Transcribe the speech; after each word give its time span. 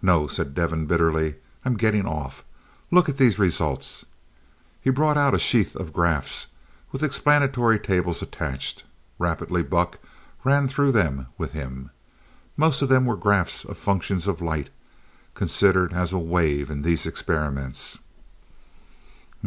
"No," 0.00 0.26
said 0.26 0.54
Devin 0.54 0.86
bitterly, 0.86 1.34
"I'm 1.66 1.76
getting 1.76 2.06
off. 2.06 2.42
Look 2.90 3.10
at 3.10 3.18
these 3.18 3.38
results." 3.38 4.06
He 4.80 4.88
brought 4.88 5.18
over 5.18 5.36
a 5.36 5.38
sheaf 5.38 5.76
of 5.76 5.92
graphs, 5.92 6.46
with 6.92 7.02
explanatory 7.02 7.78
tables 7.78 8.22
attached. 8.22 8.84
Rapidly 9.18 9.62
Buck 9.62 9.98
ran 10.44 10.66
through 10.66 10.92
them 10.92 11.26
with 11.36 11.52
him. 11.52 11.90
Most 12.56 12.80
of 12.80 12.88
them 12.88 13.04
were 13.04 13.16
graphs 13.18 13.66
of 13.66 13.76
functions 13.76 14.26
of 14.26 14.40
light, 14.40 14.70
considered 15.34 15.92
as 15.92 16.10
a 16.14 16.18
wave 16.18 16.70
in 16.70 16.80
these 16.80 17.04
experiments. 17.04 17.98